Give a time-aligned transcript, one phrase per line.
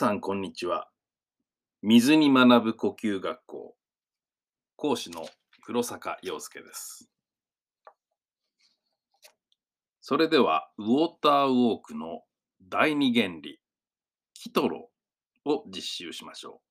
[0.00, 0.88] さん、こんにちは。
[1.82, 3.76] 水に学ぶ呼吸学校
[4.76, 5.28] 講師の
[5.60, 7.10] 黒坂陽介です。
[10.00, 12.22] それでは、ウォーターウォークの
[12.62, 13.60] 第二原理、
[14.32, 14.88] キトロ
[15.44, 16.62] を実習しましょ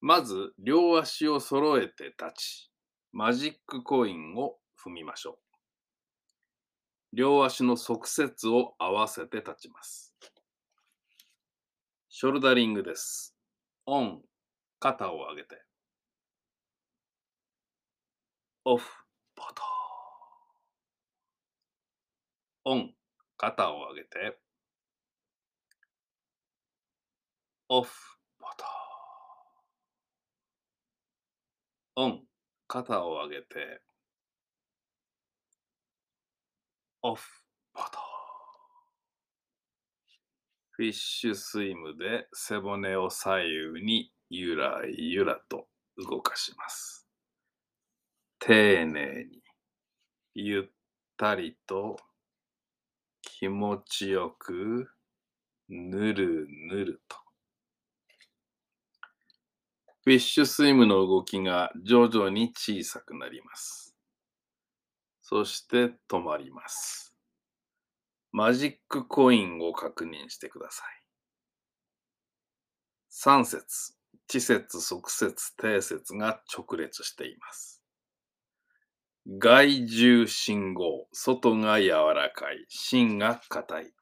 [0.00, 0.06] う。
[0.06, 2.70] まず、両足を揃えて立ち、
[3.12, 5.38] マジックコインを踏みましょう。
[7.12, 10.07] 両足の側接を合わせて立ちます。
[12.20, 13.32] ショルダリングです。
[13.86, 14.20] オン、
[14.80, 15.62] 肩を上げて。
[18.64, 18.84] オフ、
[19.36, 19.62] ポト。
[22.64, 22.92] オン、
[23.36, 24.36] 肩を上げて。
[27.68, 27.92] オフ、
[28.40, 28.64] ポト。
[31.94, 32.24] オン、
[32.66, 33.80] 肩を上げて。
[37.02, 37.24] オフ、
[37.72, 38.08] ポト。
[40.78, 43.38] フィッシュスイムで背骨を左
[43.72, 47.04] 右にゆらゆらと動かします。
[48.38, 49.42] 丁寧に、
[50.36, 50.64] ゆっ
[51.16, 51.96] たりと
[53.22, 54.88] 気持ちよく
[55.68, 57.16] ぬるぬると。
[60.04, 63.96] フィッシュスイムの動きが徐々に小さくなります。
[65.22, 67.07] そして止まります。
[68.32, 71.02] マジックコインを確認してください。
[73.08, 73.94] 三節、
[74.26, 77.82] 地節、側節、定節が直列しています。
[79.38, 83.92] 外重信号、外が柔らかい、芯が硬い。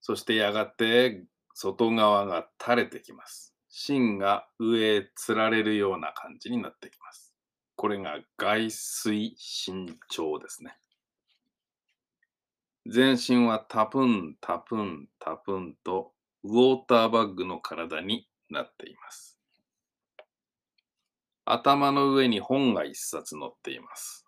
[0.00, 3.54] そしてやがて外側が垂れてきます。
[3.68, 7.34] 芯が上へつられるような感じになってきます。
[7.76, 10.76] これが外水伸長ですね。
[12.86, 19.38] 全身はタプンタプンタプンとウォーターバッグの体になっています。
[21.44, 24.26] 頭の上に本が一冊載っています。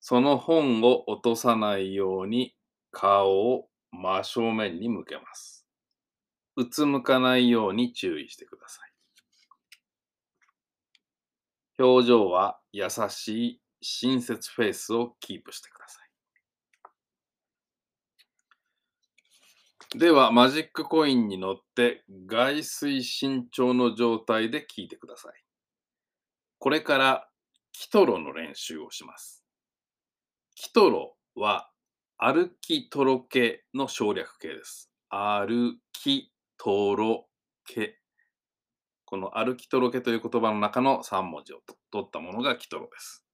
[0.00, 2.54] その本を落とさないように
[2.90, 5.66] 顔を真正面に向けます。
[6.56, 8.92] うつむかないように注意してください。
[11.78, 16.03] 表情は優しい親切フェイスをキープしてください。
[19.96, 25.34] では、マジックコインに乗って外水慎重の状態で聞いてください。
[26.58, 27.28] これから
[27.70, 29.44] キトロの練習をします。
[30.56, 31.70] キトロは
[32.18, 34.90] 歩きとろけの省略形です。
[35.10, 37.28] 歩きとろ
[37.64, 38.00] け。
[39.04, 41.60] この歩きとろけという言葉の中の3文字を
[41.92, 43.24] 取ったものがキトロです。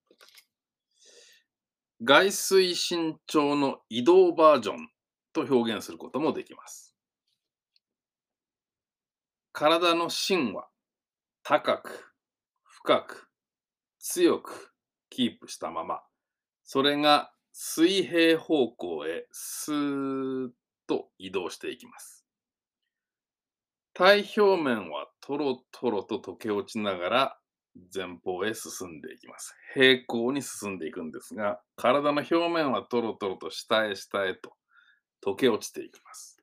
[2.04, 4.90] 外水慎重の移動バージョン
[5.32, 6.96] と表現することもできます。
[9.52, 10.68] 体の芯は
[11.42, 12.14] 高く、
[12.62, 13.28] 深く、
[13.98, 14.72] 強く
[15.10, 16.02] キープしたまま、
[16.64, 20.50] それが水平方向へスーッ
[20.86, 22.24] と移動していきます。
[23.92, 27.38] 体表面はトロトロと溶け落ちながら
[27.94, 29.54] 前方へ進んでいきます。
[29.74, 34.52] 平行に進んでいくんですが、体の表面はトロトロと下へ下へと
[35.24, 36.42] 溶け落ちていきます。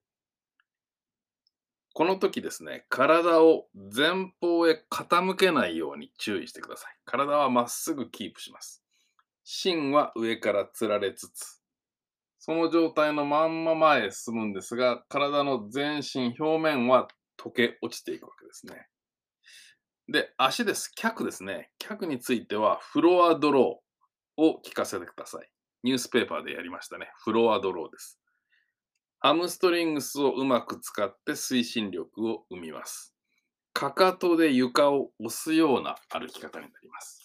[1.94, 6.96] この時ですね、体を前方へ傾けないように注意してください。
[7.06, 8.84] 体はまっすぐキープします。
[9.44, 11.62] 芯は上からつられつつ、
[12.38, 18.88] その状態のまんま前へ進むんですが、体の全身表面は溶け落ちていくわけですね。
[20.08, 20.90] で、足です。
[20.96, 21.72] 脚ですね。
[21.80, 25.50] 脚については、フロアドローを聞かせてください。
[25.84, 27.12] ニュースペーパーでやりましたね。
[27.18, 28.18] フロアドローです。
[29.28, 33.14] ハムストリングスをうまく使って推進力を生みます。
[33.74, 37.22] かかとで床を押すような歩き方になります。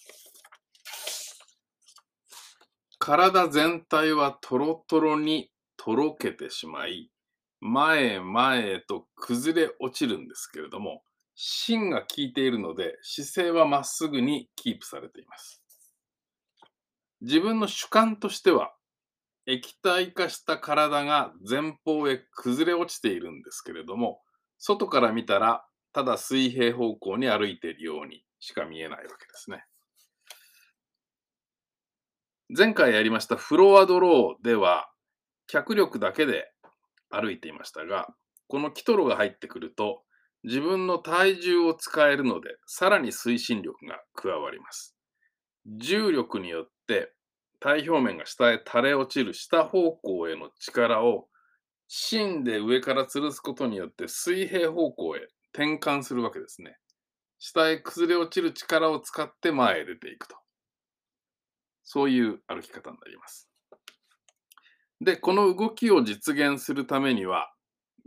[2.99, 7.13] 体全体はトロトロにとろけてしまい、
[7.61, 11.05] 前へ前へと崩れ落ちるんですけれども、
[11.37, 15.63] 芯が効いているので姿勢はまっすぐにキープされています。
[17.21, 18.75] 自分の主観としては、
[19.47, 24.21] 液体化した体が前方へ崩れ落ちているんですけれども、
[24.59, 29.65] 外から見たらただ水平方向に歩いているようにしか見えないわけですね。
[32.57, 34.91] 前回やりましたフロアドローでは
[35.47, 36.51] 脚力だけで
[37.11, 38.09] 歩いていましたが、
[38.49, 40.03] このキトロが入ってくると
[40.45, 44.97] 自分の体重を使えるのでさらに推進力が加わります。
[45.67, 47.13] 重力によって
[47.63, 51.29] 体表面が下へ垂れ落ちる下方向への力を
[51.87, 55.21] 芯で上から吊るすことによって水平方向へ
[55.55, 56.77] 転換するわけですね。
[57.39, 60.37] 下へ崩れ落ちる力を使って前へ出ていくと。
[61.85, 63.49] そういう歩き方になります。
[65.01, 67.53] で、この動きを実現するためには、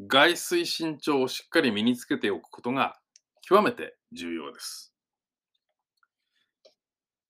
[0.07, 2.97] 外水身長をしっかり身につけておくことが
[3.41, 4.94] 極めて重要です。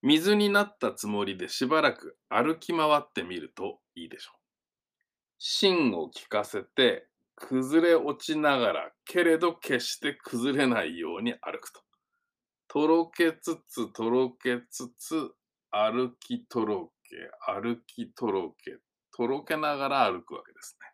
[0.02, 4.38] 水になったつもりでしばらく歩き回ってみるといいでしょう。
[5.38, 11.80] 芯を効かせて崩れ落ちながらけれど決して崩れないように歩くと。
[12.68, 15.30] とろけつつとろけつつ
[15.70, 17.16] 歩きとろけ
[17.46, 18.78] 歩きとろけ
[19.16, 20.88] とろけながら歩くわけですね。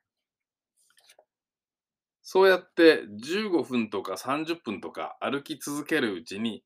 [2.22, 6.64] そうやって15分とか30分とか歩き続けるうちに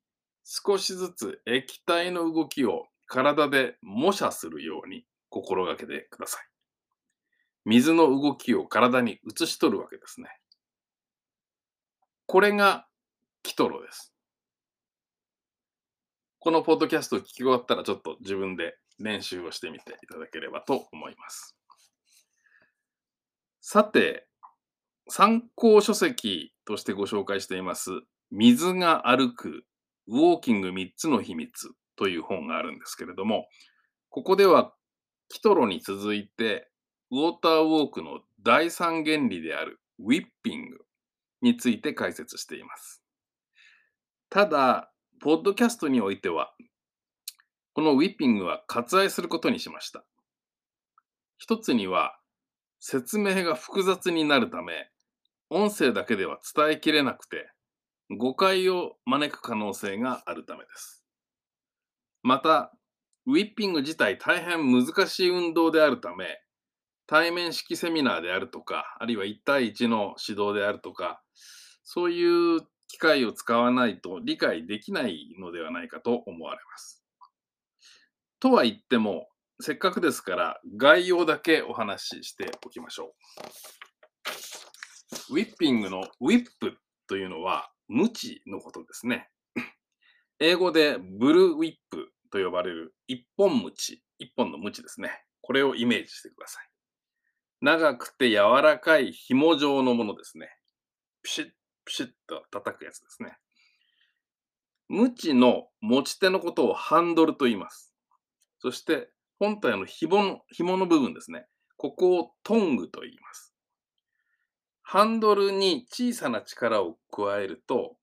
[0.48, 6.46] 少しずつ液体の動きを体で模写するように心がけてください。
[7.64, 10.28] 水の動きを体に移し取るわけですね。
[12.26, 12.86] これが
[13.42, 14.14] キトロです。
[16.38, 21.56] このポッドキャストを聞き終わったらちょっと自分で練習をしてみていただければと思います。
[23.60, 24.28] さて、
[25.08, 27.90] 参考書籍としてご紹介しています、
[28.30, 29.64] 水が歩く
[30.08, 33.46] ウォーキング3つの秘密という本があるんですけれども、
[34.08, 34.72] ここでは
[35.28, 36.68] キトロに続いて、
[37.10, 40.78] ウォーターウォークの第三原理であるウィッピング
[41.42, 43.02] について解説しています。
[44.30, 46.52] ただ、ポッドキャストにおいては、
[47.72, 50.04] このウィッピングは割愛することにしました。
[51.38, 52.18] 一つには、
[52.80, 54.90] 説明が複雑になるため、
[55.50, 57.50] 音声だけでは伝えきれなくて、
[58.10, 61.04] 誤解を招く可能性があるためです。
[62.22, 62.72] また、
[63.26, 66.40] ウィッピング自体大変難しい運動であるため、
[67.08, 71.22] 対面式セミナーであるとか、あるいは1対1の指導であるとか、
[71.82, 77.04] そういう機械を使わないと理解できないのではないかと思われます。
[78.38, 79.28] とは言っても、
[79.60, 83.14] せっかくですから概要だけお話ししておきましょ
[85.30, 85.34] う。
[85.34, 86.76] ウィッピングのウィップ
[87.08, 89.30] というのは無知のことですね。
[90.38, 95.24] 英語でブルーウィップと呼ばれる一本ムチ、一本のムチですね。
[95.40, 96.70] これをイメージしてください。
[97.60, 100.50] 長くて柔らかい紐状のものですね。
[101.22, 101.50] ピシッ
[101.84, 103.38] ピシッと叩くやつですね。
[104.88, 107.92] 無知の持ち手のことをハンドルと言います。
[108.58, 111.46] そして本体の紐の紐の部分ですね。
[111.76, 113.55] ここをトングと言います。
[114.88, 117.96] ハンドルに小さな力を加えると、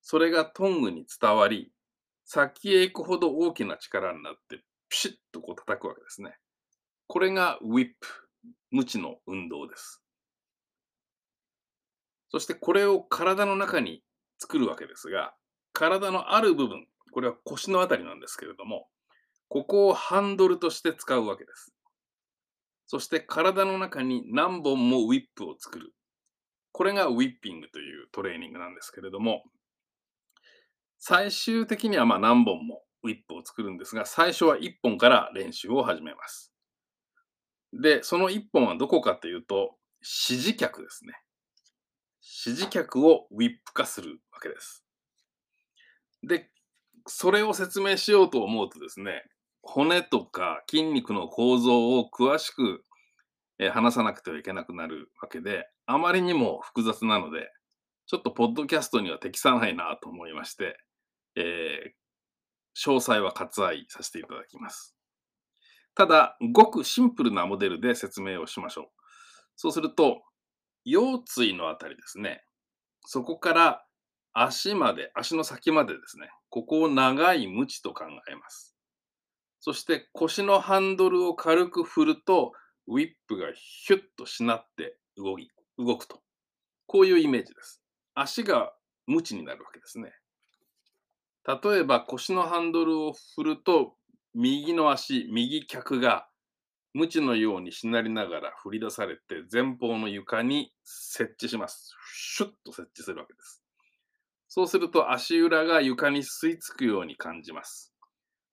[0.00, 1.72] それがトングに伝わり、
[2.24, 6.36] 先へ行くほど大きな力になって、ピシッとこう叩くわけですね。
[7.08, 8.06] これがウィップ、
[8.70, 10.04] 無知の運動です。
[12.28, 14.04] そしてこれを体の中に
[14.38, 15.34] 作るわけですが、
[15.72, 18.86] 体のある部分、これは腰のあたりなんですけれども、
[19.48, 21.74] ここをハンドルとして使うわけです。
[22.86, 25.92] そして体の中に何本もウィップを作る。
[26.72, 29.42] これがウィッピングというトレーニングなんですけれども、
[30.98, 36.52] 最終的にはま何本もウィップを作るんですが、最初は1本から練習を始めます。
[37.72, 41.14] で、その1本はどこかというと、指示脚ですね。
[42.20, 44.84] 指示脚をウィップ化するわけです。
[46.22, 46.50] で、
[47.06, 49.24] それを説明しようと思うとですね、
[49.62, 52.84] 骨とか筋肉の構造を詳しく、
[53.62, 57.50] え話さなくてはいけなくなるわけで、あまりにも複雑なので、
[58.06, 60.78] ちょっとポッドキャストには適さないなと思いまして、
[61.36, 64.96] えー、詳細は割愛させていただきます。
[65.94, 68.86] ただ、ごくシンプルなモデルで説明をしましょう。
[69.56, 70.22] そうすると、
[70.86, 72.42] 腰椎のあたりですね。
[73.04, 73.84] そこから
[74.32, 76.30] 足まで、足の先までですね。
[76.48, 78.74] ここを長いムチと考えます。
[79.60, 82.52] そして腰のハンドルを軽く振ると、
[82.90, 86.20] ウィップがヒュッとしなって動き動くと。
[86.86, 87.80] こういうイメージです。
[88.14, 88.72] 足が
[89.06, 90.12] ムチになるわけですね。
[91.46, 93.94] 例えば腰のハンドルを振ると、
[94.34, 96.28] 右の足、右脚が
[96.92, 101.94] 無知のようにしなりながら振り出されて前方の床に設置します。
[102.12, 103.62] シュッと設置するわけです。
[104.48, 107.89] そうすると足裏が床に吸い付くように感じます。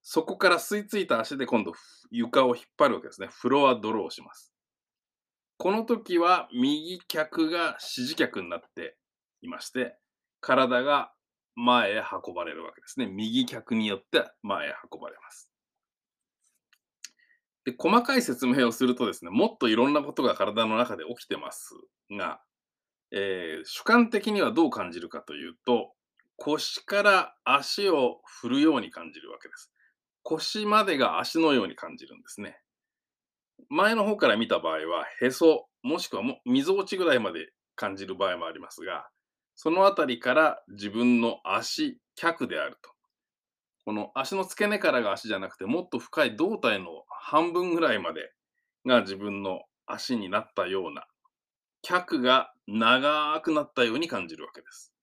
[0.10, 1.74] そこから吸い付いた足で今度
[2.12, 3.28] 床を引っ張るわけですね。
[3.30, 4.54] フロアドローします。
[5.58, 8.96] この時は右脚が指示脚になって
[9.42, 9.98] いまして、
[10.40, 11.12] 体が
[11.56, 13.08] 前へ運ばれるわけですね。
[13.08, 15.52] 右脚によって前へ運ばれます。
[17.66, 21.76] で、細かい説明をするとですね、もっといろんなことが体の中で起きてます
[22.18, 22.40] が、
[23.12, 25.92] えー主観的にはどう感じるかというと、
[26.38, 29.74] 腰から足を振るように感じるわけです。
[30.30, 32.60] 腰までが足のように感じるんですね。
[33.70, 39.08] 前の方から見た場合は、へそ、もしくはもみぞおちぐらいまで感じる場合もありますが、
[39.56, 42.92] そのあたりから自分の足、脚であると。
[43.86, 48.34] この足の付け根からが足じゃなくて、もっと深い胴体の半分ぐらいまで
[48.86, 51.08] が自分の足になったような、
[51.82, 54.94] 脚が長くなったように感じるわけです。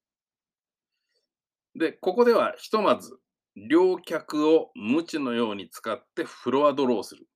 [1.77, 3.19] で、ここではひとまず、
[3.57, 7.27] 両脚を無知のように使ってフロアドローする。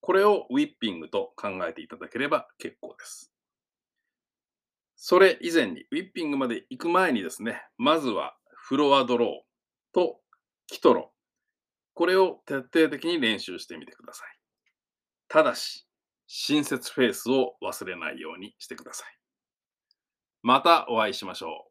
[0.00, 3.32] これをウィッピングと考えていただければ結構です。
[4.96, 10.20] それ以前に、ウィッピングまで行く前にですね、まずはフロアドローと
[10.66, 11.12] キトロ。
[11.94, 14.28] これを徹底的に練習してみてください。
[15.28, 15.86] ただし、
[16.26, 19.18] 親切フェイスを忘れないようにしてください。
[20.42, 21.68] またお会いしましょ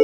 [0.00, 0.03] う。